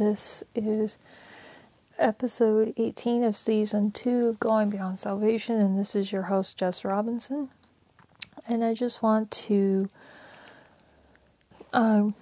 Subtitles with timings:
[0.00, 0.96] This is
[1.98, 6.86] episode 18 of season 2 of Going Beyond Salvation, and this is your host, Jess
[6.86, 7.50] Robinson.
[8.48, 9.90] And I just want to
[11.74, 12.14] um,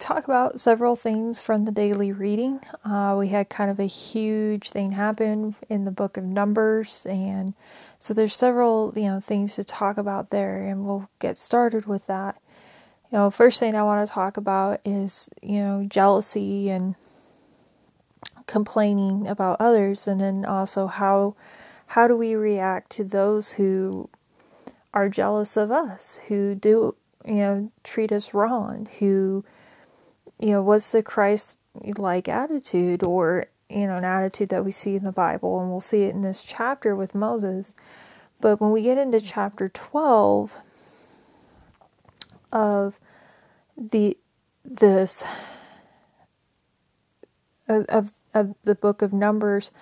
[0.00, 2.58] talk about several things from the daily reading.
[2.84, 7.54] Uh, we had kind of a huge thing happen in the book of Numbers, and
[8.00, 12.08] so there's several you know things to talk about there, and we'll get started with
[12.08, 12.40] that.
[13.12, 16.94] You know, first thing I want to talk about is you know jealousy and
[18.46, 21.34] complaining about others, and then also how
[21.88, 24.08] how do we react to those who
[24.92, 29.44] are jealous of us, who do you know treat us wrong, who
[30.38, 31.58] you know, what's the Christ
[31.96, 35.60] like attitude or, you know, an attitude that we see in the Bible?
[35.60, 37.74] And we'll see it in this chapter with Moses.
[38.40, 40.62] But when we get into chapter 12
[42.52, 42.98] of
[43.76, 44.16] the
[44.64, 45.24] this
[47.68, 49.72] of, of the book of Numbers,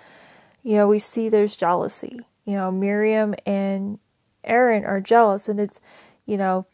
[0.63, 2.19] you know, we see there's jealousy.
[2.45, 3.99] You know, Miriam and
[4.43, 5.79] Aaron are jealous, and it's,
[6.25, 6.65] you know,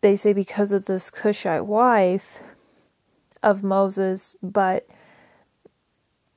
[0.00, 2.40] they say because of this Cushite wife,
[3.42, 4.86] of Moses, but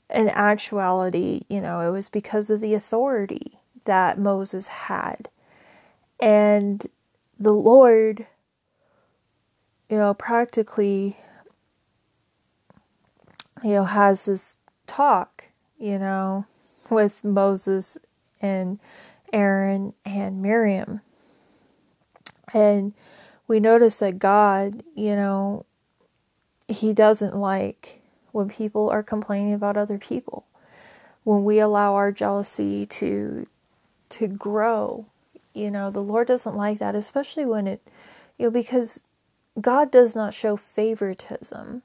[0.09, 5.29] in actuality, you know, it was because of the authority that Moses had.
[6.19, 6.85] And
[7.39, 8.27] the Lord,
[9.93, 11.15] you know, practically,
[13.63, 16.47] you know, has this talk, you know,
[16.89, 17.99] with Moses
[18.41, 18.79] and
[19.31, 21.01] Aaron and Miriam.
[22.55, 22.95] And
[23.47, 25.67] we notice that God, you know,
[26.67, 30.47] he doesn't like when people are complaining about other people.
[31.23, 33.45] When we allow our jealousy to
[34.09, 35.05] to grow,
[35.53, 37.91] you know, the Lord doesn't like that, especially when it
[38.39, 39.03] you know because
[39.59, 41.83] God does not show favoritism.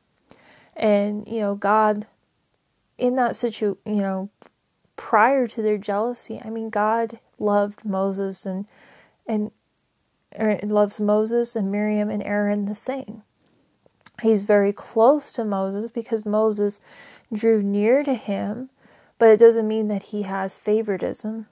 [0.77, 2.07] And, you know, God
[2.99, 4.29] in that situation, you know,
[4.97, 8.67] prior to their jealousy, I mean, God loved Moses and
[9.27, 9.53] and
[10.39, 13.23] er, loves Moses and Miriam and Aaron the same.
[14.21, 16.81] He's very close to Moses because Moses
[17.33, 18.71] drew near to him,
[19.19, 21.47] but it doesn't mean that he has favoritism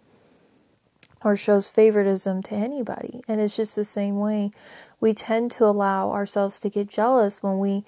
[1.24, 3.22] or shows favoritism to anybody.
[3.26, 4.50] And it's just the same way
[5.00, 7.84] we tend to allow ourselves to get jealous when we,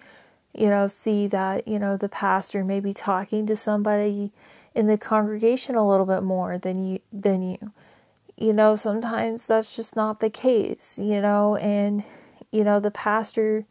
[0.55, 4.33] you know, see that, you know, the pastor may be talking to somebody
[4.75, 7.72] in the congregation a little bit more than you than you.
[8.37, 12.05] You know, sometimes that's just not the case, you know, and
[12.53, 13.66] you know, the pastor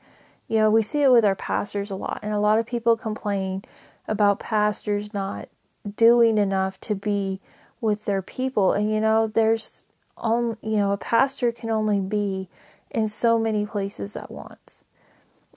[0.47, 2.95] you know, we see it with our pastors a lot, and a lot of people
[2.95, 3.63] complain
[4.07, 5.49] about pastors not
[5.95, 7.41] doing enough to be
[7.81, 8.73] with their people.
[8.73, 9.85] And you know, there's
[10.17, 12.49] on you know, a pastor can only be
[12.91, 14.85] in so many places at once.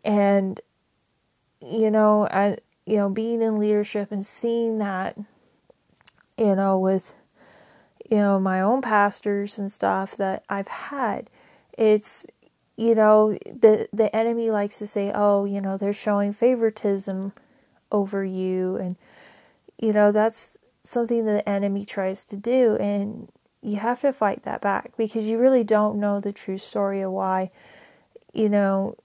[0.04, 0.60] And
[1.60, 5.16] you know, I you know, being in leadership and seeing that
[6.38, 7.14] you know with
[8.10, 11.30] you know my own pastors and stuff that I've had,
[11.76, 12.26] it's
[12.80, 17.34] you know, the the enemy likes to say, "Oh, you know, they're showing favoritism
[17.92, 18.96] over you," and
[19.78, 23.28] you know that's something that the enemy tries to do, and
[23.62, 27.12] you have to fight that back because you really don't know the true story of
[27.12, 27.50] why,
[28.32, 28.96] you know.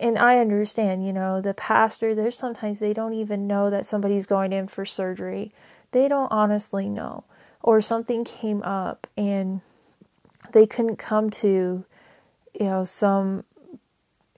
[0.00, 2.14] And I understand, you know, the pastor.
[2.14, 5.52] There's sometimes they don't even know that somebody's going in for surgery.
[5.92, 7.24] They don't honestly know,
[7.62, 9.62] or something came up and
[10.52, 11.84] they couldn't come to
[12.58, 13.44] you know, some,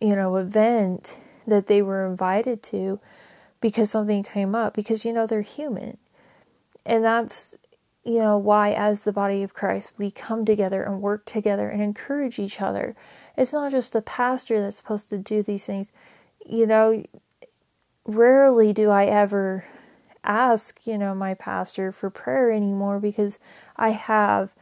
[0.00, 1.16] you know, event
[1.46, 3.00] that they were invited to
[3.64, 5.96] because something came up because, you know, they're human.
[6.84, 7.54] And that's,
[8.04, 11.80] you know, why, as the body of Christ, we come together and work together and
[11.80, 12.94] encourage each other.
[13.38, 15.92] It's not just the pastor that's supposed to do these things.
[16.44, 17.04] You know,
[18.04, 19.64] rarely do I ever
[20.24, 23.38] ask, you know, my pastor for prayer anymore because
[23.78, 24.52] I have,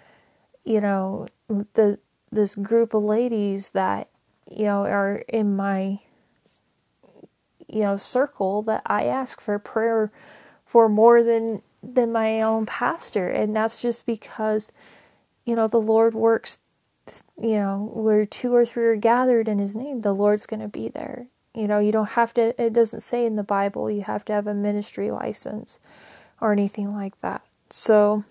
[0.63, 1.99] you know, the
[2.31, 4.11] this group of ladies that
[4.49, 5.99] you know are in my
[7.73, 10.13] you know circle that I ask for prayer
[10.65, 13.29] for more than than my own pastor.
[13.29, 14.71] And that's just because
[15.45, 16.59] you know the Lord works
[17.41, 20.69] you know where two or three are gathered in his name the Lord's going to
[20.69, 21.27] be there.
[21.55, 24.33] You know you don't have to it doesn't say in the bible you have to
[24.33, 25.81] have a ministry license
[26.41, 27.43] or anything like that.
[27.71, 28.25] So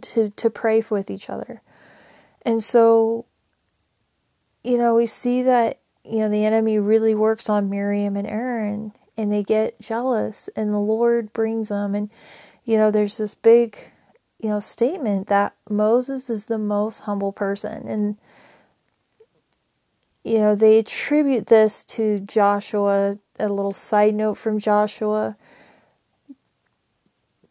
[0.00, 1.62] to to pray with each other.
[2.46, 3.26] And so,
[4.62, 8.92] you know, we see that, you know, the enemy really works on Miriam and Aaron
[9.16, 11.94] and they get jealous and the Lord brings them.
[11.94, 12.10] And,
[12.64, 13.78] you know, there's this big,
[14.38, 17.88] you know, statement that Moses is the most humble person.
[17.88, 18.16] And,
[20.22, 25.36] you know, they attribute this to Joshua a little side note from Joshua.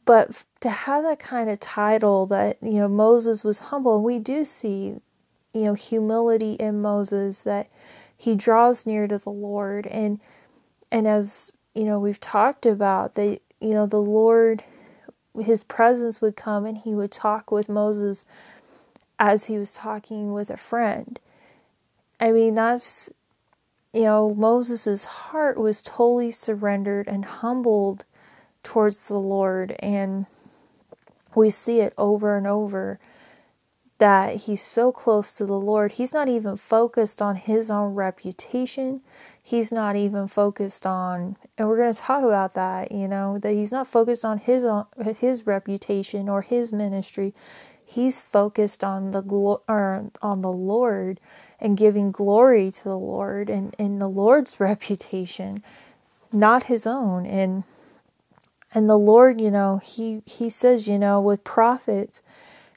[0.06, 4.46] But to have that kind of title that, you know, Moses was humble, we do
[4.46, 4.96] see,
[5.54, 7.70] you know, humility in Moses that
[8.18, 9.88] he draws near to the Lord.
[9.88, 10.20] And
[10.92, 14.64] and as you know we've talked about that you know the Lord
[15.40, 18.26] his presence would come and he would talk with Moses
[19.20, 21.20] as he was talking with a friend.
[22.20, 23.10] I mean that's
[23.94, 28.06] you know Moses's heart was totally surrendered and humbled
[28.64, 29.76] towards the Lord.
[29.80, 30.26] And
[31.36, 33.00] we see it over and over
[33.98, 35.94] that he's so close to the Lord.
[35.94, 39.02] He's not even focused on his own reputation.
[39.42, 43.54] He's not even focused on, and we're going to talk about that, you know, that
[43.54, 44.86] he's not focused on his own,
[45.20, 47.34] his reputation or his ministry.
[47.86, 51.20] He's focused on the or on the Lord
[51.60, 55.64] and giving glory to the Lord and in the Lord's reputation,
[56.32, 57.26] not his own.
[57.26, 57.64] And
[58.74, 62.24] and the Lord, you know, he he says, you know, with prophets,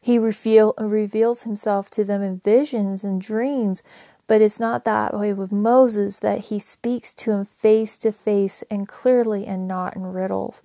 [0.00, 3.82] he reveal, reveals himself to them in visions and dreams,
[4.26, 8.62] but it's not that way with Moses that he speaks to him face to face
[8.70, 10.62] and clearly and not in riddles.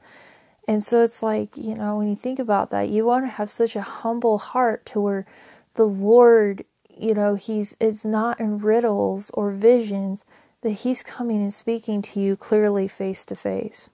[0.67, 3.49] And so it's like, you know, when you think about that, you want to have
[3.49, 5.25] such a humble heart to where
[5.73, 10.23] the Lord, you know, he's it's not in riddles or visions
[10.61, 13.89] that he's coming and speaking to you clearly face to face.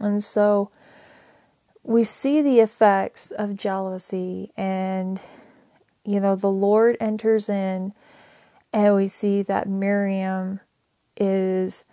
[0.00, 0.70] And so
[1.82, 5.20] we see the effects of jealousy and
[6.04, 7.92] you know the lord enters in
[8.72, 10.60] and we see that miriam
[11.16, 11.84] is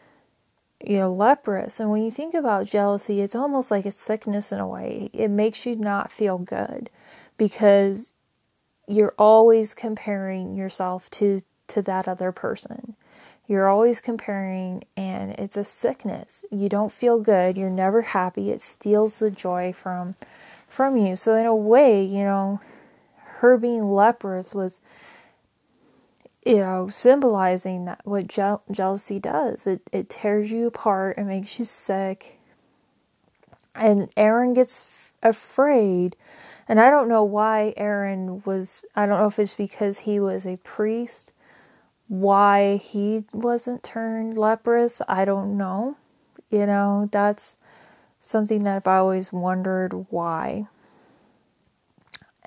[0.86, 1.80] you know leprous.
[1.80, 5.10] And when you think about jealousy it's almost like a sickness in a way.
[5.14, 6.90] It makes you not feel good
[7.38, 8.14] because
[8.88, 12.96] you're always comparing yourself to to that other person
[13.48, 16.44] you're always comparing, and it's a sickness.
[16.52, 17.58] You don't feel good.
[17.58, 18.52] You're never happy.
[18.52, 20.16] It steals the joy from
[20.68, 21.16] from you.
[21.16, 22.60] So in a way, you know,
[23.16, 24.82] her being leprous was,
[26.46, 29.66] you know, symbolizing that what je- jealousy does.
[29.66, 31.18] It it tears you apart.
[31.18, 32.38] It makes you sick.
[33.76, 36.18] And Aaron gets f- afraid.
[36.68, 40.46] And I don't know why Aaron was, I don't know if it's because he was
[40.46, 41.32] a priest
[42.08, 45.98] why he wasn't turned leprous, I don't know.
[46.50, 47.58] You know, that's
[48.20, 50.68] something that I've always wondered why.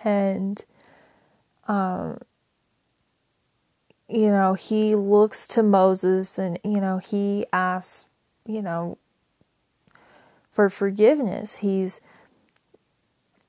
[0.03, 0.65] And,
[1.69, 2.19] um,
[4.09, 8.09] you know, he looks to Moses and, you know, he asks,
[8.47, 8.97] you know,
[10.51, 11.57] for forgiveness.
[11.57, 12.01] He's,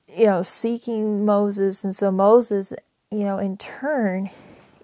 [0.06, 1.84] you know, seeking Moses.
[1.84, 2.74] And so Moses,
[3.10, 4.30] you know, in turn,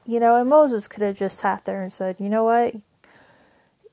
[0.09, 2.75] you know, and Moses could have just sat there and said, you know what?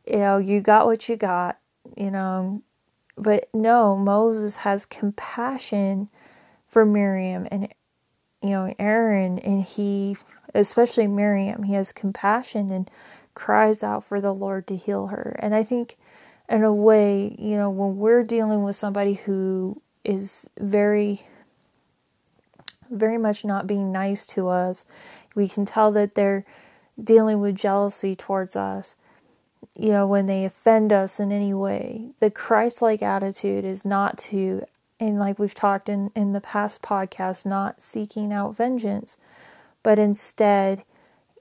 [0.07, 1.59] You know, you got what you got,
[1.97, 2.62] you know.
[3.17, 6.07] But no, Moses has compassion
[6.69, 7.67] for Miriam and,
[8.41, 10.15] you know, Aaron, and he,
[10.53, 12.89] especially Miriam, he has compassion and
[13.33, 15.35] cries out for the Lord to heal her.
[15.39, 15.97] And I think,
[16.47, 21.27] in a way, you know, when we're dealing with somebody who is very
[22.89, 24.86] very much not being nice to us
[25.36, 26.46] we can tell that they're
[27.01, 28.96] dealing with jealousy towards us.
[29.77, 32.12] You know, when they offend us in any way.
[32.20, 34.63] The Christ like attitude is not to,
[35.00, 39.18] and like we've talked in, in the past podcast, not seeking out vengeance,
[39.84, 40.84] but instead,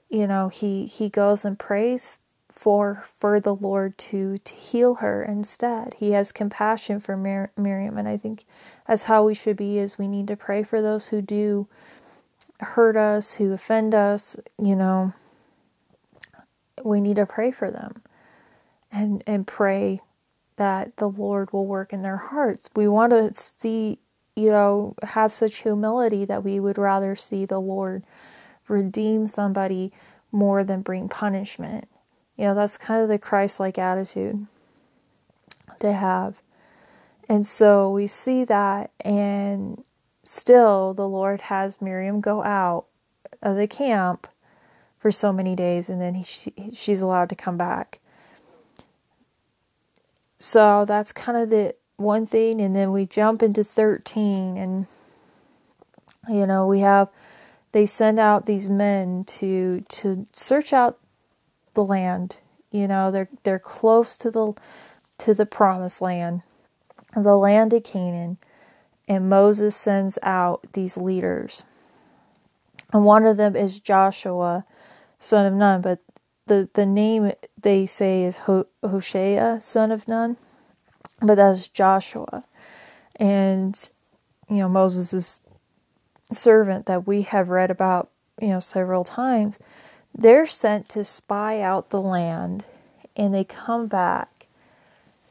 [0.09, 2.17] you know, he, he goes and prays
[2.55, 5.93] for for the Lord to to heal her instead.
[5.97, 8.45] He has compassion for Mir- Miriam, and I think
[8.87, 9.77] that's how we should be.
[9.77, 11.67] Is we need to pray for those who do
[12.59, 15.13] hurt us, who offend us, you know,
[16.83, 18.01] we need to pray for them
[18.91, 20.01] and and pray
[20.57, 22.69] that the Lord will work in their hearts.
[22.75, 23.99] We want to see,
[24.35, 28.03] you know, have such humility that we would rather see the Lord
[28.67, 29.91] redeem somebody
[30.31, 31.87] more than bring punishment.
[32.37, 34.47] You know, that's kind of the Christ like attitude
[35.79, 36.41] to have.
[37.27, 39.83] And so we see that and
[40.27, 42.85] still the Lord has Miriam go out
[43.41, 44.27] of the camp
[44.97, 47.99] for so many days and then he, she, she's allowed to come back.
[50.37, 54.87] So that's kind of the one thing and then we jump into 13 and
[56.27, 57.07] you know we have
[57.71, 60.99] they send out these men to to search out
[61.73, 62.37] the land
[62.69, 64.53] you know they're they're close to the
[65.17, 66.41] to the promised land
[67.15, 68.37] the land of Canaan
[69.07, 71.63] and Moses sends out these leaders.
[72.93, 74.65] And one of them is Joshua,
[75.19, 75.99] son of Nun, but
[76.47, 80.37] the the name they say is Ho- Hoshea, son of Nun,
[81.21, 82.43] but that's Joshua,
[83.15, 83.89] and
[84.49, 85.39] you know Moses'
[86.31, 88.09] servant that we have read about
[88.39, 89.59] you know several times.
[90.17, 92.63] They're sent to spy out the land,
[93.17, 94.47] and they come back,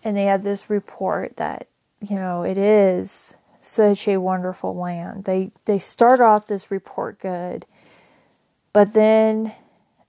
[0.03, 1.69] and they have this report that
[2.01, 3.35] you know it is
[3.65, 5.25] such a wonderful land.
[5.25, 7.67] They they start off this report good,
[8.73, 9.55] but then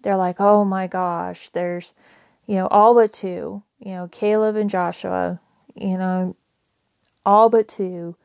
[0.02, 1.94] they're like, "Oh my gosh, there's
[2.46, 5.40] you know all but two, you know, Caleb and Joshua,
[5.74, 6.36] you know,
[7.26, 8.16] all but two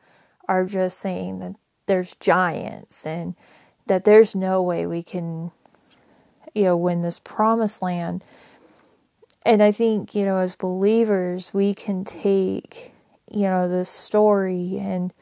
[0.47, 3.35] are just saying that there's giants and
[3.87, 5.51] that there's no way we can
[6.53, 8.23] you know win this promised land."
[9.43, 12.93] And I think, you know, as believers, we can take
[13.31, 15.13] you know this story and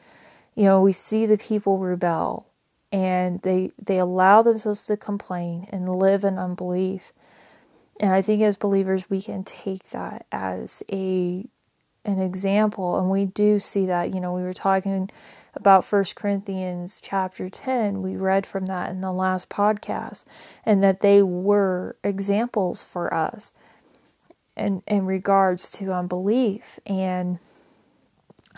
[0.54, 2.46] you know we see the people rebel
[2.92, 7.12] and they they allow themselves to complain and live in unbelief.
[7.98, 11.46] And i think as believers we can take that as a
[12.04, 12.98] an example.
[12.98, 15.10] And we do see that you know we were talking
[15.54, 20.24] about First Corinthians chapter 10 we read from that in the last podcast
[20.64, 23.52] and that they were examples for us
[24.56, 26.78] in in regards to unbelief.
[26.86, 27.38] And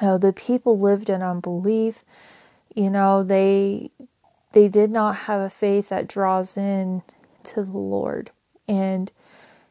[0.01, 2.03] uh, the people lived in unbelief.
[2.75, 3.91] You know, they
[4.53, 7.03] they did not have a faith that draws in
[7.45, 8.31] to the Lord.
[8.69, 9.11] And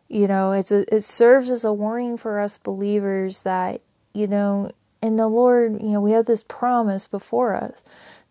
[0.08, 3.80] you know, it's a, it serves as a warning for us believers that,
[4.14, 4.70] you know,
[5.02, 7.82] in the Lord, you know, we have this promise before us.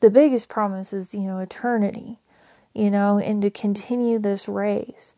[0.01, 2.19] The biggest promise is, you know, eternity,
[2.75, 5.15] you know, and to continue this race.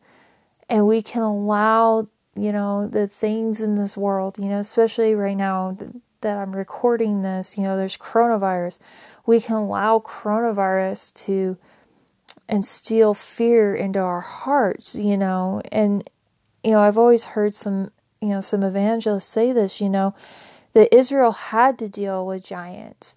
[0.69, 5.37] And we can allow, you know, the things in this world, you know, especially right
[5.37, 5.77] now,
[6.23, 8.79] that I'm recording this, you know, there's coronavirus.
[9.27, 11.57] We can allow coronavirus to
[12.49, 16.09] instill fear into our hearts, you know, and
[16.65, 20.15] you know, I've always heard some, you know, some evangelists say this, you know,
[20.75, 23.17] that Israel had to deal with giants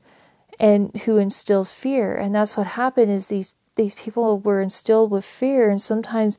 [0.60, 5.26] and who instilled fear, and that's what happened is these these people were instilled with
[5.26, 5.70] fear.
[5.70, 6.38] And sometimes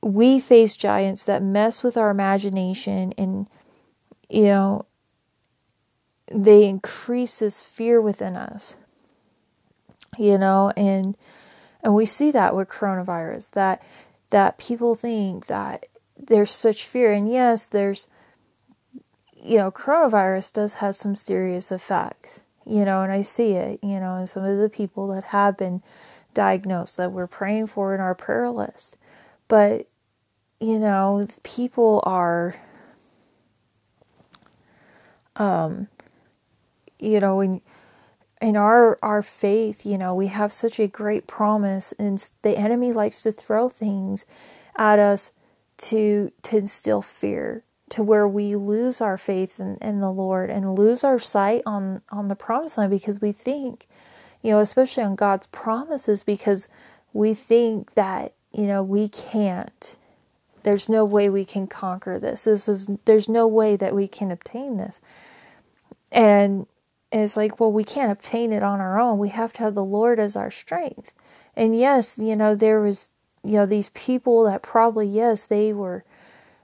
[0.00, 3.48] we face giants that mess with our imagination and
[4.28, 4.86] you know
[6.34, 8.76] they increase this fear within us
[10.18, 11.16] you know and
[11.82, 13.82] and we see that with coronavirus that
[14.30, 15.86] that people think that
[16.16, 17.12] there's such fear.
[17.12, 18.08] And yes there's
[19.34, 23.98] you know coronavirus does have some serious effects you know and i see it you
[23.98, 25.82] know and some of the people that have been
[26.32, 28.96] diagnosed that we're praying for in our prayer list
[29.48, 29.88] but
[30.60, 32.54] you know people are
[35.36, 35.88] um
[37.02, 37.60] you know, in
[38.40, 42.92] in our our faith, you know, we have such a great promise, and the enemy
[42.92, 44.24] likes to throw things
[44.76, 45.32] at us
[45.78, 50.74] to to instill fear, to where we lose our faith in, in the Lord and
[50.74, 53.86] lose our sight on on the promise line because we think,
[54.42, 56.68] you know, especially on God's promises, because
[57.12, 59.96] we think that you know we can't.
[60.64, 62.44] There's no way we can conquer this.
[62.44, 65.00] This is there's no way that we can obtain this.
[66.12, 66.66] And
[67.20, 69.18] it's like, well, we can't obtain it on our own.
[69.18, 71.12] We have to have the Lord as our strength.
[71.54, 73.10] And yes, you know, there was,
[73.44, 76.04] you know, these people that probably, yes, they were,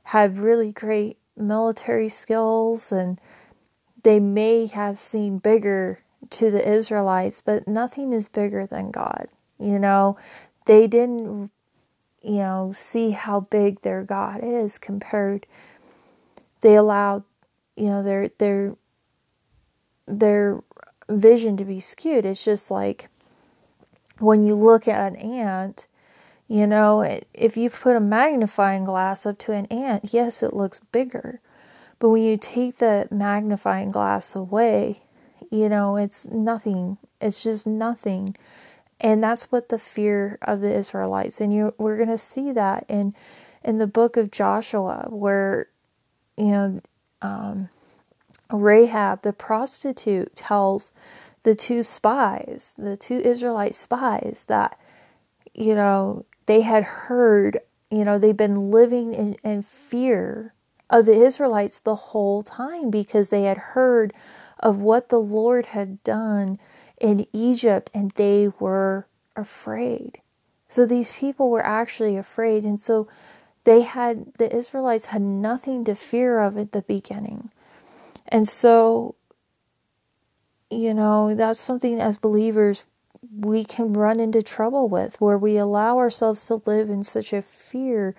[0.05, 3.21] had really great military skills and
[4.03, 6.01] they may have seemed bigger
[6.31, 9.29] to the Israelites, but nothing is bigger than God.
[9.59, 10.17] You know,
[10.65, 11.51] they didn't,
[12.23, 15.47] you know, see how big their God is compared.
[16.63, 17.25] They allowed,
[17.77, 18.77] you know, their their
[20.09, 20.63] their
[21.09, 22.27] vision to be skewed.
[22.27, 23.09] It's just like
[24.19, 25.87] when you look at an ant,
[26.49, 27.03] you know,
[27.35, 31.41] if you put a magnifying glass up to an ant, yes, it looks bigger.
[31.99, 35.03] But when you take the magnifying glass away,
[35.51, 36.99] you know, it's nothing.
[37.21, 38.37] It's just nothing.
[39.01, 41.41] And that's what the fear of the Israelites.
[41.41, 43.15] And you we're going to see that in
[43.65, 45.69] in the book of Joshua where
[46.37, 46.81] you know
[47.23, 47.69] um,
[48.53, 50.93] Rahab, the prostitute, tells
[51.43, 54.79] the two spies, the two Israelite spies, that,
[55.55, 57.59] you know, they had heard,
[57.91, 60.55] you know, they've been living in, in fear
[60.91, 64.13] of the Israelites the whole time because they had heard
[64.59, 66.59] of what the Lord had done
[67.01, 70.21] in Egypt and they were afraid.
[70.69, 72.65] So these people were actually afraid.
[72.65, 73.09] And so
[73.65, 77.51] they had, the Israelites had nothing to fear of at the beginning.
[78.29, 79.15] And so,
[80.71, 82.85] you know, that's something as believers
[83.37, 87.43] we can run into trouble with where we allow ourselves to live in such a
[87.43, 88.15] fear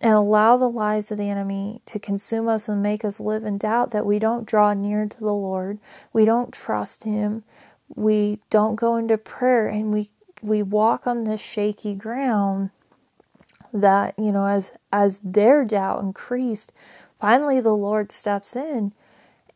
[0.00, 3.56] and allow the lies of the enemy to consume us and make us live in
[3.56, 5.78] doubt that we don't draw near to the Lord,
[6.12, 7.44] we don't trust him,
[7.94, 10.10] we don't go into prayer and we
[10.42, 12.70] we walk on this shaky ground
[13.72, 16.72] that, you know, as as their doubt increased,
[17.20, 18.92] finally the Lord steps in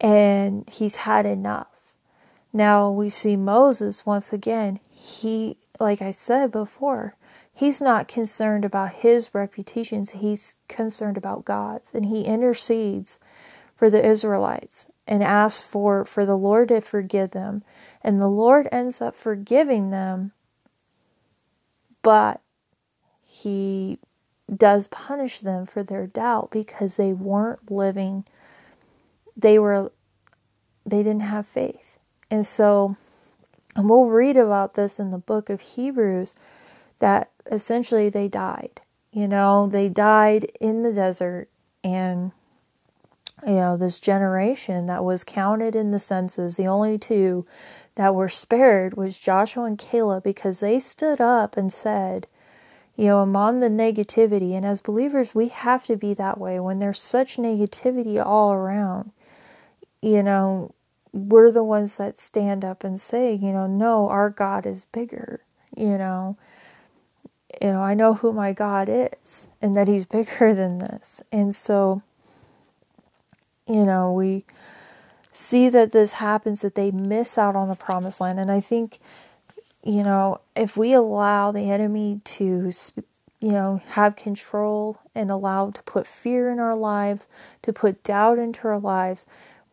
[0.00, 1.94] and he's had enough.
[2.52, 7.16] Now we see Moses once again, he like I said before,
[7.52, 13.18] he's not concerned about his reputations, he's concerned about God's and he intercedes
[13.74, 17.62] for the Israelites and asks for for the Lord to forgive them.
[18.02, 20.32] And the Lord ends up forgiving them
[22.06, 22.40] but
[23.24, 23.98] he
[24.54, 28.24] does punish them for their doubt because they weren't living
[29.36, 29.92] they were
[30.84, 31.98] they didn't have faith
[32.30, 32.96] and so
[33.74, 36.34] and we'll read about this in the book of Hebrews
[36.98, 38.80] that essentially they died
[39.12, 41.48] you know they died in the desert
[41.84, 42.32] and
[43.46, 47.46] you know this generation that was counted in the census the only two
[47.96, 52.26] that were spared was Joshua and Caleb because they stood up and said
[52.96, 54.52] you know, among the negativity.
[54.52, 59.12] And as believers, we have to be that way when there's such negativity all around.
[60.02, 60.74] You know,
[61.12, 65.40] we're the ones that stand up and say, you know, no, our God is bigger.
[65.76, 66.36] You know,
[67.60, 71.22] you know, I know who my God is and that He's bigger than this.
[71.32, 72.02] And so,
[73.66, 74.44] you know, we
[75.30, 78.38] see that this happens, that they miss out on the promised land.
[78.38, 78.98] And I think
[79.86, 82.72] you know, if we allow the enemy to,
[83.40, 87.28] you know, have control and allow to put fear in our lives,
[87.62, 89.26] to put doubt into our lives,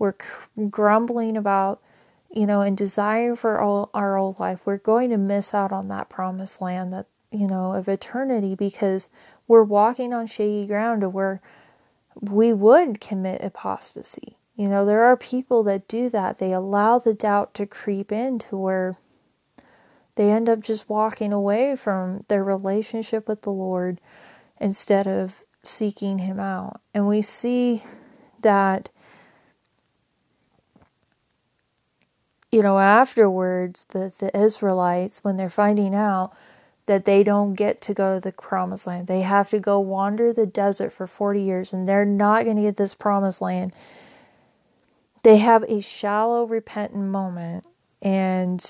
[0.03, 1.81] we're grumbling about,
[2.29, 5.87] you know, and desire for all our old life, we're going to miss out on
[5.87, 9.07] that promised land that, you know, of eternity because
[9.47, 11.41] we're walking on shaky ground to where
[12.19, 14.35] we would commit apostasy.
[14.57, 16.37] You know, there are people that do that.
[16.37, 18.97] They allow the doubt to creep into where
[20.15, 24.01] they end up just walking away from their relationship with the Lord
[24.59, 26.81] instead of seeking Him out.
[26.93, 27.83] And we see
[28.41, 28.89] that,
[32.53, 36.33] you know, afterwards, the, the Israelites, when they're finding out
[36.85, 40.31] that they don't get to go to the promised land, they have to go wander
[40.31, 43.73] the desert for 40 years and they're not going to get this promised land.
[45.23, 47.65] They have a shallow, repentant moment
[48.03, 48.63] and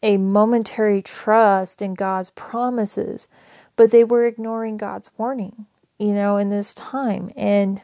[0.00, 3.26] a momentary trust in God's promises,
[3.74, 5.66] but they were ignoring God's warning,
[5.98, 7.32] you know, in this time.
[7.36, 7.82] And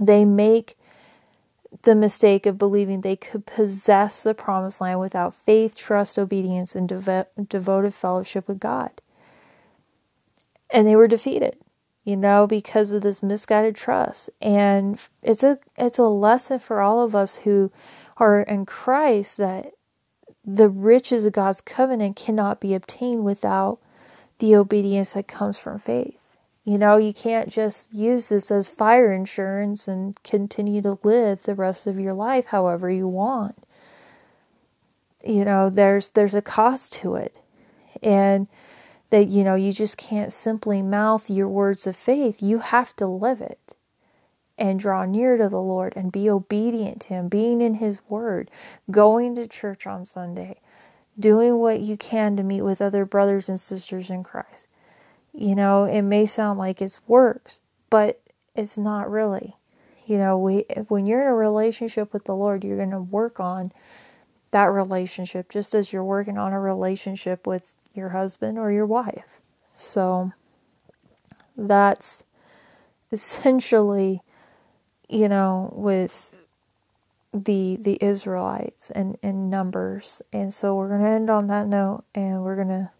[0.00, 0.78] they make
[1.82, 6.88] the mistake of believing they could possess the promised land without faith, trust, obedience, and
[6.88, 8.90] devo- devoted fellowship with God.
[10.70, 11.56] And they were defeated,
[12.04, 14.30] you know, because of this misguided trust.
[14.40, 17.72] And it's a it's a lesson for all of us who
[18.18, 19.72] are in Christ that
[20.44, 23.78] the riches of God's covenant cannot be obtained without
[24.38, 26.19] the obedience that comes from faith.
[26.70, 31.56] You know, you can't just use this as fire insurance and continue to live the
[31.56, 33.64] rest of your life however you want.
[35.26, 37.34] You know, there's there's a cost to it.
[38.04, 38.46] And
[39.10, 42.40] that you know, you just can't simply mouth your words of faith.
[42.40, 43.74] You have to live it
[44.56, 48.48] and draw near to the Lord and be obedient to Him, being in His Word,
[48.92, 50.60] going to church on Sunday,
[51.18, 54.68] doing what you can to meet with other brothers and sisters in Christ.
[55.32, 58.20] You know, it may sound like it's works, but
[58.54, 59.56] it's not really.
[60.06, 63.38] You know, we when you're in a relationship with the Lord, you're going to work
[63.38, 63.72] on
[64.50, 69.40] that relationship just as you're working on a relationship with your husband or your wife.
[69.72, 70.32] So
[71.56, 72.24] that's
[73.12, 74.22] essentially
[75.10, 76.38] you know, with
[77.34, 80.22] the the Israelites and in numbers.
[80.32, 82.90] And so we're going to end on that note and we're going to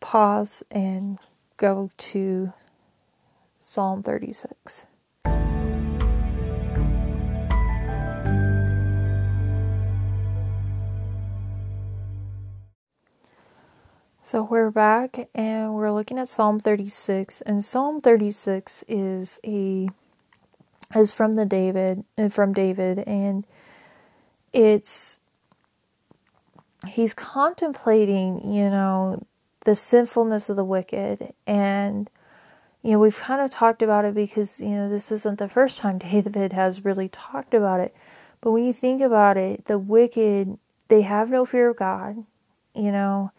[0.00, 1.18] pause and
[1.56, 2.52] go to
[3.60, 4.86] Psalm 36.
[14.22, 19.88] So we're back and we're looking at Psalm 36 and Psalm 36 is a
[20.94, 23.44] is from the David uh, from David and
[24.52, 25.18] it's
[26.86, 29.26] he's contemplating, you know,
[29.64, 31.32] the sinfulness of the wicked.
[31.46, 32.10] And
[32.82, 35.78] you know, we've kind of talked about it because, you know, this isn't the first
[35.78, 37.94] time David has really talked about it.
[38.40, 42.24] But when you think about it, the wicked, they have no fear of God,
[42.74, 43.32] you know,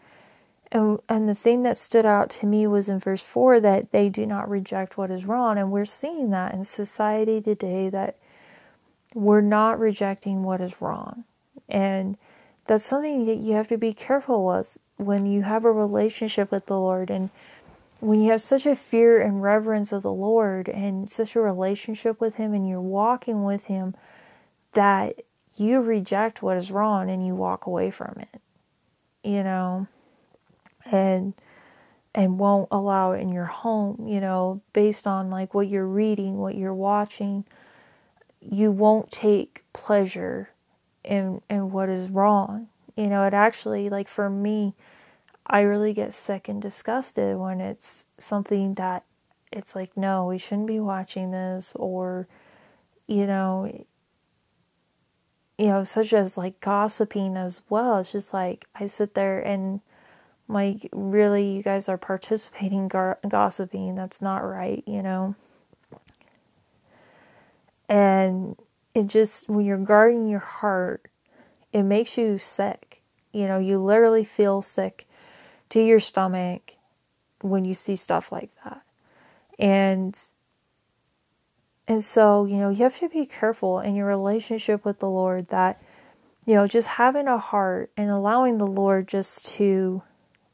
[0.70, 4.08] and and the thing that stood out to me was in verse 4 that they
[4.08, 5.58] do not reject what is wrong.
[5.58, 8.16] And we're seeing that in society today that
[9.14, 11.24] we're not rejecting what is wrong.
[11.68, 12.16] And
[12.66, 16.66] that's something that you have to be careful with when you have a relationship with
[16.66, 17.30] the Lord and
[18.00, 22.20] when you have such a fear and reverence of the Lord and such a relationship
[22.20, 23.94] with him and you're walking with him
[24.72, 25.20] that
[25.56, 28.40] you reject what is wrong and you walk away from it
[29.22, 29.86] you know
[30.90, 31.34] and
[32.14, 36.36] and won't allow it in your home, you know, based on like what you're reading,
[36.36, 37.44] what you're watching,
[38.40, 40.50] you won't take pleasure
[41.04, 42.68] in in what is wrong.
[42.96, 44.74] You know, it actually like for me,
[45.46, 49.04] I really get sick and disgusted when it's something that
[49.50, 52.26] it's like, no, we shouldn't be watching this or
[53.06, 53.84] you know,
[55.58, 57.98] you know, such as like gossiping as well.
[57.98, 59.80] It's just like I sit there and
[60.48, 63.94] like really you guys are participating gar- gossiping.
[63.94, 65.34] That's not right you know?
[67.88, 68.56] And
[68.94, 71.08] it just when you're guarding your heart
[71.72, 73.02] it makes you sick.
[73.32, 75.06] You know you literally feel sick
[75.72, 76.76] to your stomach
[77.40, 78.82] when you see stuff like that.
[79.58, 80.18] And
[81.88, 85.48] and so you know you have to be careful in your relationship with the lord
[85.48, 85.82] that
[86.46, 90.00] you know just having a heart and allowing the lord just to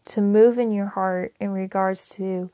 [0.07, 2.50] to move in your heart in regards to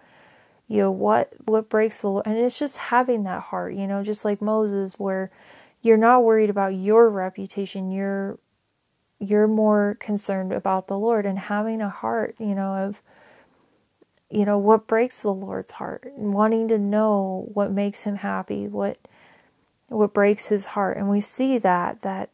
[0.66, 2.26] you know what what breaks the Lord.
[2.26, 5.30] And it's just having that heart you know just like Moses where
[5.82, 8.38] you're not worried about your reputation you're
[9.28, 13.00] you're more concerned about the Lord and having a heart you know of
[14.30, 18.98] you know what breaks the Lord's heart wanting to know what makes him happy what
[19.88, 20.96] what breaks his heart.
[20.96, 22.30] And we see that that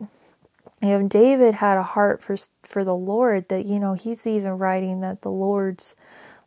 [0.80, 4.58] you know, David had a heart for for the Lord that you know he's even
[4.58, 5.94] writing that the Lord's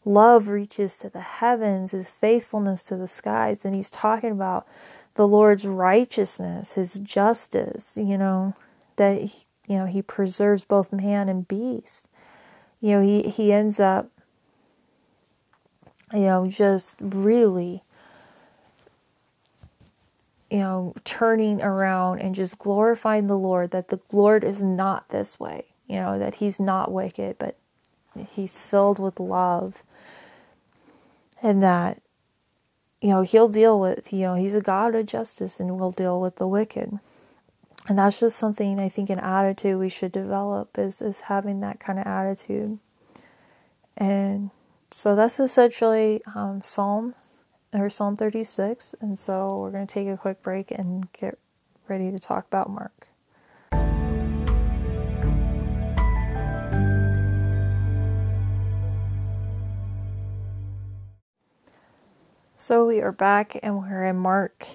[0.06, 4.68] love reaches to the heavens, his faithfulness to the skies, and he's talking about
[5.16, 8.56] the Lord's righteousness, his justice, you know,
[8.96, 12.08] that he, you know he preserves both man and beast.
[12.82, 14.10] You know, he he ends up
[16.14, 17.84] you know just really
[20.54, 25.40] you know, turning around and just glorifying the Lord that the Lord is not this
[25.40, 27.58] way, you know, that He's not wicked, but
[28.30, 29.82] He's filled with love.
[31.42, 32.04] And that,
[33.02, 36.22] you know, He'll deal with, you know, He's a God of justice and will deal
[36.22, 37.00] with the wicked.
[37.90, 41.82] And that's just something I think an attitude we should develop is, is having that
[41.82, 42.80] kind of attitude.
[43.98, 44.52] And
[44.90, 47.40] so that's essentially um, Psalms
[47.74, 48.96] or Psalm 36.
[49.02, 51.38] And so we're going to take a quick break and get
[51.90, 53.10] ready to talk about Mark.
[62.56, 64.68] So we are back and we're in Mark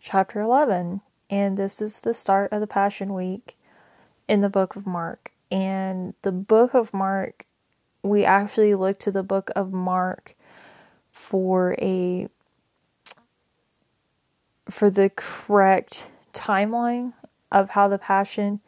[0.00, 1.02] chapter 11.
[1.28, 3.56] And this is the start of the Passion Week
[4.28, 5.32] in the book of Mark.
[5.50, 7.46] And the book of Mark,
[8.02, 10.34] we actually look to the book of Mark
[11.10, 12.28] for a
[14.68, 17.12] for the correct timeline
[17.52, 18.60] of how the Passion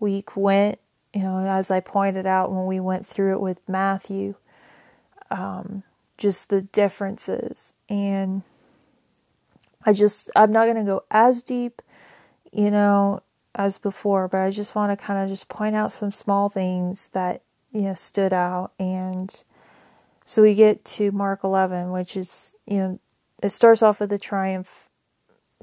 [0.00, 0.78] Week went.
[1.12, 4.34] You know, as I pointed out when we went through it with Matthew,
[5.30, 5.84] um,
[6.18, 7.74] just the differences.
[7.88, 8.42] And
[9.86, 11.82] I just, I'm not going to go as deep,
[12.54, 13.20] you know,
[13.54, 17.08] as before, but I just want to kind of just point out some small things
[17.08, 18.72] that, you know, stood out.
[18.78, 19.44] And
[20.24, 23.00] so we get to Mark 11, which is, you know,
[23.42, 24.88] it starts off with the triumph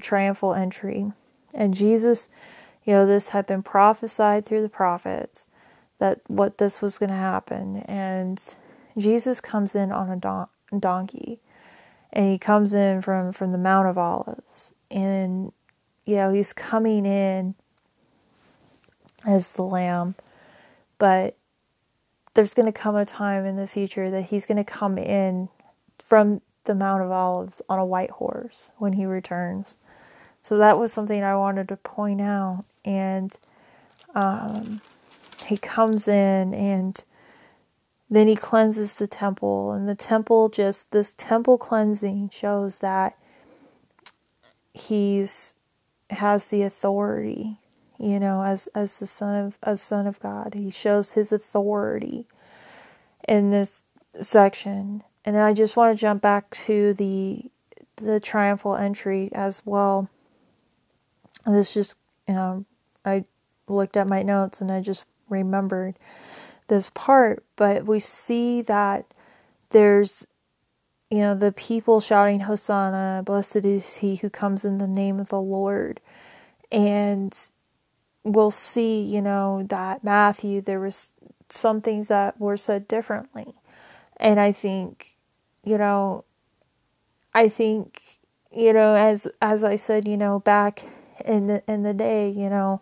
[0.00, 1.12] triumphal entry.
[1.54, 2.28] And Jesus,
[2.84, 5.46] you know, this had been prophesied through the prophets
[5.98, 7.78] that what this was going to happen.
[7.86, 8.42] And
[8.98, 11.40] Jesus comes in on a don- donkey,
[12.12, 15.52] and he comes in from from the Mount of Olives, and
[16.04, 17.54] you know he's coming in
[19.24, 20.14] as the Lamb,
[20.98, 21.36] but
[22.34, 25.48] there's going to come a time in the future that he's going to come in
[25.98, 29.76] from the Mount of Olives on a white horse when he returns.
[30.42, 32.64] So that was something I wanted to point out.
[32.84, 33.36] And
[34.14, 34.80] um,
[35.46, 37.04] he comes in and
[38.10, 39.72] then he cleanses the temple.
[39.72, 43.16] And the temple just, this temple cleansing shows that
[44.72, 45.54] he's
[46.14, 47.58] has the authority
[47.98, 50.54] you know as as the son of as son of god.
[50.54, 52.26] He shows his authority
[53.28, 53.84] in this
[54.20, 55.04] section.
[55.24, 57.50] And i just want to jump back to the
[57.96, 60.08] the triumphal entry as well.
[61.46, 61.96] This just,
[62.28, 62.64] you know,
[63.04, 63.24] I
[63.68, 65.94] looked at my notes and I just remembered
[66.68, 69.06] this part, but we see that
[69.70, 70.26] there's
[71.12, 75.28] you know the people shouting hosanna blessed is he who comes in the name of
[75.28, 76.00] the lord.
[76.70, 77.38] And
[78.24, 81.12] we'll see you know that matthew there was
[81.50, 83.52] some things that were said differently.
[84.16, 85.18] And i think
[85.62, 86.24] you know
[87.34, 88.18] i think
[88.50, 90.82] you know as as i said you know back
[91.26, 92.80] in the in the day you know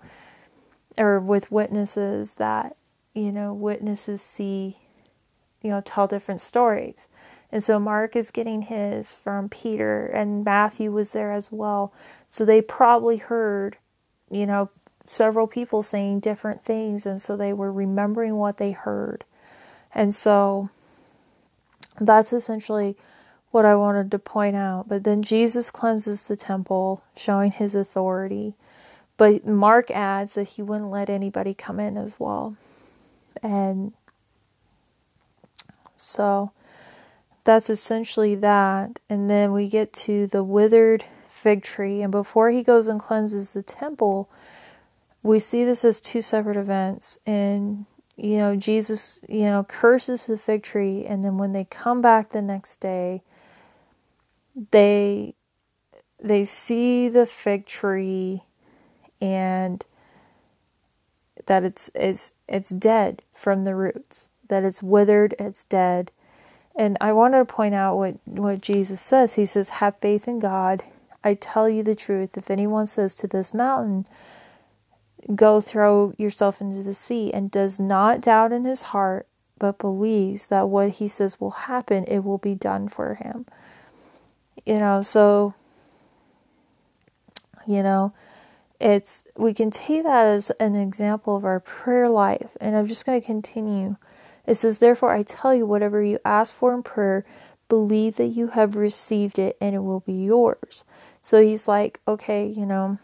[0.98, 2.76] or with witnesses that
[3.12, 4.78] you know witnesses see
[5.62, 7.08] you know tell different stories
[7.52, 11.92] and so Mark is getting his from Peter, and Matthew was there as well.
[12.28, 13.76] So they probably heard,
[14.30, 14.70] you know,
[15.10, 17.04] several people saying different things.
[17.04, 19.24] And so they were remembering what they heard.
[19.92, 20.70] And so
[22.00, 22.96] that's essentially
[23.50, 24.88] what I wanted to point out.
[24.88, 28.54] But then Jesus cleanses the temple, showing his authority.
[29.16, 32.56] But Mark adds that he wouldn't let anybody come in as well.
[33.42, 33.92] And
[35.96, 36.52] so
[37.50, 39.00] that's essentially that.
[39.08, 42.00] And then we get to the withered fig tree.
[42.00, 44.30] And before he goes and cleanses the temple,
[45.24, 47.18] we see this as two separate events.
[47.26, 47.86] And,
[48.16, 51.04] you know, Jesus, you know, curses the fig tree.
[51.04, 53.22] And then when they come back the next day,
[54.70, 55.34] they
[56.22, 58.44] they see the fig tree
[59.20, 59.84] and
[61.46, 66.10] that it's it's it's dead from the roots that it's withered it's dead
[66.76, 69.34] and I wanted to point out what, what Jesus says.
[69.34, 70.82] He says, Have faith in God.
[71.22, 72.36] I tell you the truth.
[72.36, 74.06] If anyone says to this mountain,
[75.34, 79.26] Go throw yourself into the sea, and does not doubt in his heart,
[79.58, 83.44] but believes that what he says will happen, it will be done for him.
[84.64, 85.54] You know, so,
[87.66, 88.14] you know,
[88.80, 92.56] it's, we can take that as an example of our prayer life.
[92.60, 93.96] And I'm just going to continue
[94.46, 97.24] it says, Therefore, I tell you, whatever you ask for in prayer,
[97.68, 100.84] believe that you have received it and it will be yours.
[101.22, 102.98] So he's like, okay, you know.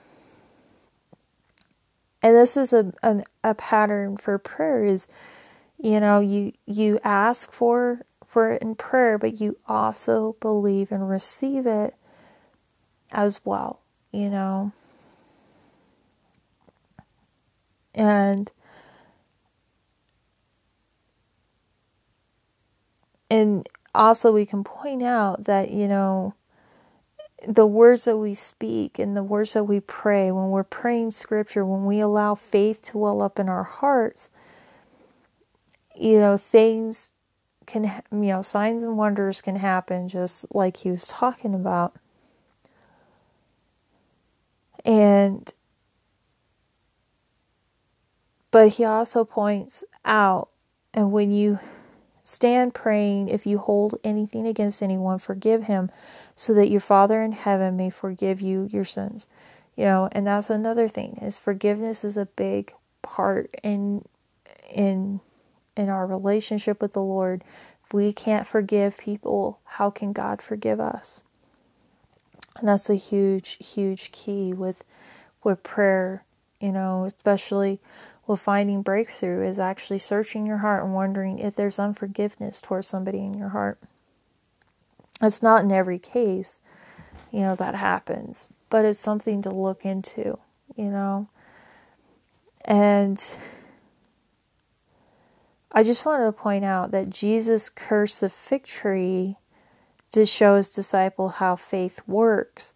[2.22, 5.06] And this is a, a, a pattern for prayer is,
[5.78, 11.08] you know, you you ask for for it in prayer, but you also believe and
[11.08, 11.94] receive it
[13.12, 14.72] as well, you know.
[17.94, 18.50] And
[23.30, 26.34] and also we can point out that you know
[27.46, 31.64] the words that we speak and the words that we pray when we're praying scripture
[31.64, 34.30] when we allow faith to well up in our hearts
[35.94, 37.12] you know things
[37.66, 41.96] can you know signs and wonders can happen just like he was talking about.
[44.84, 45.52] And
[48.52, 50.48] but he also points out
[50.94, 51.58] and when you
[52.26, 53.28] Stand praying.
[53.28, 55.92] If you hold anything against anyone, forgive him,
[56.34, 59.28] so that your Father in heaven may forgive you your sins.
[59.76, 64.04] You know, and that's another thing is forgiveness is a big part in
[64.68, 65.20] in
[65.76, 67.44] in our relationship with the Lord.
[67.84, 71.22] If we can't forgive people, how can God forgive us?
[72.58, 74.82] And that's a huge, huge key with
[75.44, 76.24] with prayer,
[76.60, 77.78] you know, especially
[78.26, 83.18] well, finding breakthrough is actually searching your heart and wondering if there's unforgiveness towards somebody
[83.18, 83.78] in your heart.
[85.22, 86.60] It's not in every case,
[87.30, 90.38] you know, that happens, but it's something to look into,
[90.74, 91.28] you know.
[92.64, 93.22] And
[95.70, 99.36] I just wanted to point out that Jesus cursed the fig tree
[100.12, 102.74] to show his disciple how faith works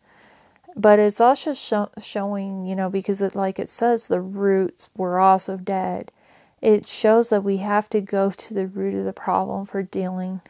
[0.77, 5.19] but it's also show, showing you know because it like it says the roots were
[5.19, 6.13] also dead.
[6.61, 10.43] It shows that we have to go to the root of the problem for dealing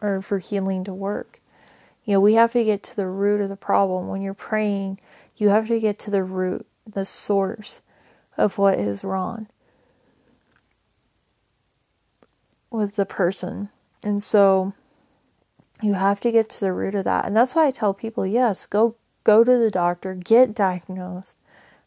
[0.00, 1.40] or for healing to work.
[2.04, 4.08] You know we have to get to the root of the problem.
[4.08, 5.00] When you're praying
[5.36, 7.82] you have to get to the root the source
[8.36, 9.48] of what is wrong
[12.70, 13.70] with the person.
[14.04, 14.74] And so
[15.82, 17.24] you have to get to the root of that.
[17.24, 18.94] And that's why i tell people yes go
[19.26, 21.36] go to the doctor, get diagnosed,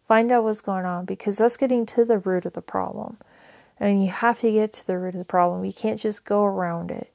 [0.10, 3.16] find out what's going on because that's getting to the root of the problem.
[3.80, 5.64] And you have to get to the root of the problem.
[5.64, 7.14] You can't just go around it.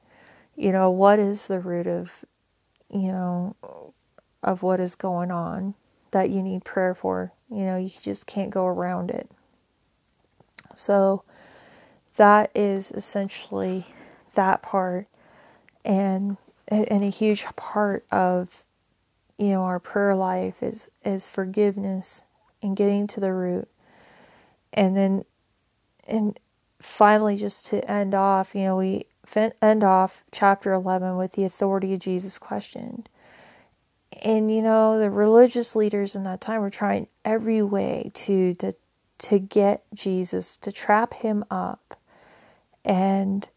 [0.55, 2.25] You know, what is the root of,
[2.89, 3.55] you know,
[4.41, 5.75] of what is going on
[6.09, 7.31] that you need prayer for?
[7.51, 9.29] You know, you just can't go around it.
[10.73, 11.23] So
[12.15, 13.85] that is essentially
[14.33, 15.07] that part
[15.83, 18.64] and and a huge part of
[19.37, 22.23] you know our prayer life is is forgiveness
[22.61, 23.67] and getting to the root
[24.73, 25.25] and then
[26.07, 26.39] and
[26.81, 29.05] finally, just to end off, you know, we
[29.61, 33.09] end off chapter 11 with the authority of Jesus questioned.
[34.23, 38.73] And, you know, the religious leaders in that time were trying every way to, to,
[39.17, 41.99] to get Jesus, to trap him up.
[42.85, 43.47] And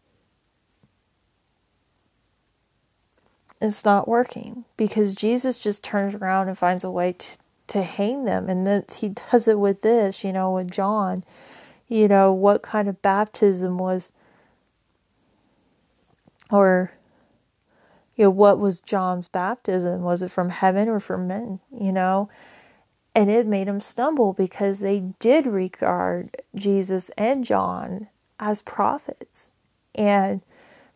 [3.61, 8.25] it's not working because Jesus just turns around and finds a way to, to hang
[8.25, 8.49] them.
[8.49, 11.23] And that he does it with this, you know, with John.
[11.87, 14.11] You know, what kind of baptism was,
[16.51, 16.91] or,
[18.15, 20.03] you know, what was John's baptism?
[20.03, 21.59] Was it from heaven or from men?
[21.71, 22.29] You know?
[23.15, 28.07] And it made them stumble because they did regard Jesus and John
[28.39, 29.51] as prophets.
[29.95, 30.41] And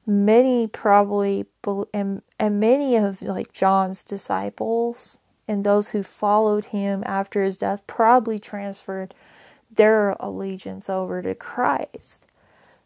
[0.05, 1.45] many probably
[1.93, 7.85] and, and many of like John's disciples and those who followed him after his death
[7.87, 9.13] probably transferred
[9.71, 12.27] their allegiance over to Christ.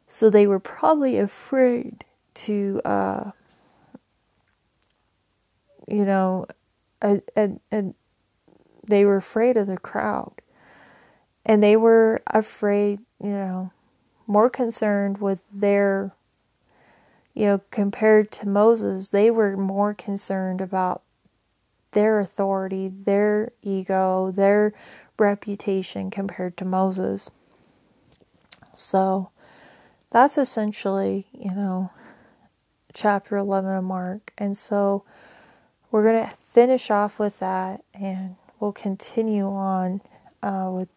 [0.08, 3.32] So they were probably afraid to uh
[5.88, 6.46] you know
[7.02, 7.94] and and
[8.88, 10.34] they were afraid of the crowd.
[11.46, 13.72] And they were afraid, you know,
[14.26, 16.14] more concerned with their
[17.38, 21.04] you know, compared to Moses, they were more concerned about
[21.92, 24.74] their authority, their ego, their
[25.20, 27.30] reputation compared to Moses.
[28.74, 29.30] So
[30.10, 31.92] that's essentially, you know,
[32.92, 34.34] chapter 11 of Mark.
[34.40, 35.04] And so
[35.92, 40.02] we're going to finish off with that and we'll continue on
[40.42, 40.90] uh, with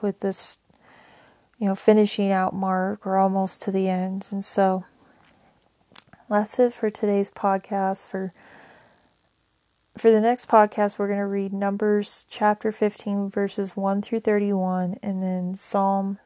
[0.00, 0.58] with this
[1.58, 3.04] you know finishing out Mark.
[3.04, 4.28] We're almost to the end.
[4.30, 4.86] And so
[6.34, 8.06] that's it for today's podcast.
[8.06, 8.32] For
[9.96, 14.98] for the next podcast, we're going to read Numbers chapter 15, verses 1 through 31,
[15.00, 16.18] and then Psalm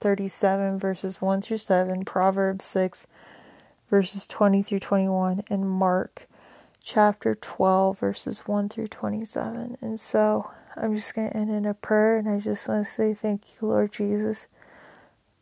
[0.00, 3.06] 37, verses 1 through 7, Proverbs 6,
[3.90, 6.26] verses 20 through 21, and Mark
[6.82, 9.76] chapter 12, verses 1 through 27.
[9.82, 12.90] And so I'm just going to end in a prayer, and I just want to
[12.90, 14.48] say thank you, Lord Jesus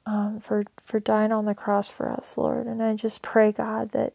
[0.07, 2.67] um, for for dying on the cross for us, Lord.
[2.67, 4.13] And I just pray, God, that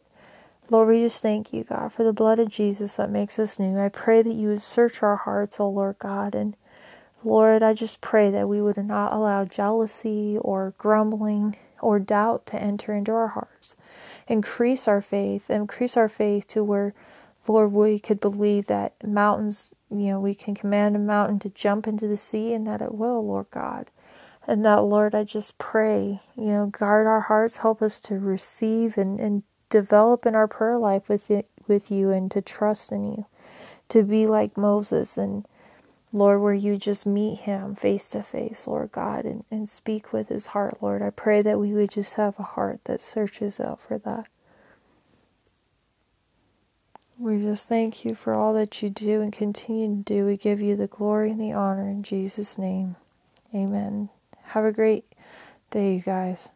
[0.68, 3.78] Lord, we just thank you, God, for the blood of Jesus that makes us new.
[3.78, 6.56] I pray that you would search our hearts, oh Lord God, and
[7.24, 12.62] Lord, I just pray that we would not allow jealousy or grumbling or doubt to
[12.62, 13.74] enter into our hearts.
[14.28, 16.94] Increase our faith, increase our faith to where,
[17.48, 21.88] Lord, we could believe that mountains, you know, we can command a mountain to jump
[21.88, 23.90] into the sea and that it will, Lord God.
[24.46, 28.96] And that, Lord, I just pray, you know, guard our hearts, help us to receive
[28.96, 33.04] and, and develop in our prayer life with it, with you and to trust in
[33.04, 33.26] you,
[33.88, 35.46] to be like Moses and
[36.12, 40.28] Lord, where you just meet him face to face, Lord God, and, and speak with
[40.28, 41.02] his heart, Lord.
[41.02, 44.28] I pray that we would just have a heart that searches out for that.
[47.18, 50.26] We just thank you for all that you do and continue to do.
[50.26, 52.96] We give you the glory and the honor in Jesus' name.
[53.54, 54.10] Amen.
[54.48, 55.04] Have a great
[55.70, 56.52] day, you guys.